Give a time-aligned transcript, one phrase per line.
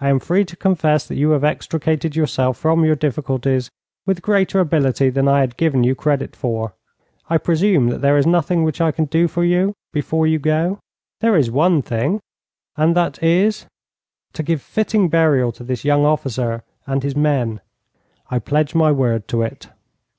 [0.00, 3.70] I am free to confess that you have extricated yourself from your difficulties
[4.06, 6.72] with greater ability than I had given you credit for.
[7.28, 10.78] I presume that there is nothing which I can do for you before you go?'
[11.20, 12.20] 'There is one thing.'
[12.78, 13.66] 'And that is?'
[14.32, 17.60] 'To give fitting burial to this young officer and his men.'
[18.30, 19.68] 'I pledge my word to it.'